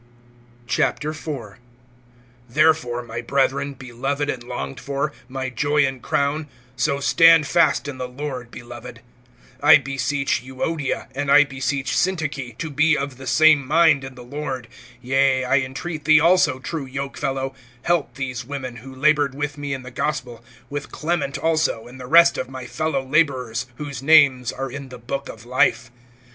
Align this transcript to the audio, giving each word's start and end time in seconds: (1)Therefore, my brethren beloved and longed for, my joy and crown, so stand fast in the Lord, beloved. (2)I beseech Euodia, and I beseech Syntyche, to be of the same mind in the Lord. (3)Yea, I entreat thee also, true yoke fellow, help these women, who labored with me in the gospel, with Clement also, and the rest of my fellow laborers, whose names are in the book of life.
(1)Therefore, 0.65 1.59
my 3.05 3.21
brethren 3.21 3.75
beloved 3.75 4.31
and 4.31 4.41
longed 4.43 4.79
for, 4.79 5.13
my 5.29 5.47
joy 5.47 5.85
and 5.85 6.01
crown, 6.01 6.47
so 6.75 6.99
stand 6.99 7.45
fast 7.45 7.87
in 7.87 7.99
the 7.99 8.07
Lord, 8.07 8.49
beloved. 8.49 9.01
(2)I 9.61 9.83
beseech 9.83 10.41
Euodia, 10.43 11.05
and 11.13 11.31
I 11.31 11.43
beseech 11.43 11.95
Syntyche, 11.95 12.57
to 12.57 12.71
be 12.71 12.97
of 12.97 13.17
the 13.17 13.27
same 13.27 13.63
mind 13.67 14.03
in 14.03 14.15
the 14.15 14.23
Lord. 14.23 14.67
(3)Yea, 15.03 15.47
I 15.47 15.59
entreat 15.61 16.05
thee 16.05 16.19
also, 16.19 16.57
true 16.57 16.87
yoke 16.87 17.15
fellow, 17.15 17.53
help 17.83 18.15
these 18.15 18.43
women, 18.43 18.77
who 18.77 18.95
labored 18.95 19.35
with 19.35 19.55
me 19.55 19.71
in 19.71 19.83
the 19.83 19.91
gospel, 19.91 20.43
with 20.67 20.91
Clement 20.91 21.37
also, 21.37 21.85
and 21.85 21.99
the 21.99 22.07
rest 22.07 22.39
of 22.39 22.49
my 22.49 22.65
fellow 22.65 23.05
laborers, 23.07 23.67
whose 23.75 24.01
names 24.01 24.51
are 24.51 24.71
in 24.71 24.89
the 24.89 24.97
book 24.97 25.29
of 25.29 25.45
life. 25.45 25.91